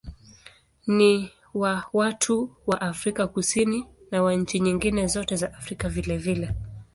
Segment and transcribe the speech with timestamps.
[0.87, 6.53] Ni wa watu wa Afrika Kusini na wa nchi nyingine zote za Afrika vilevile.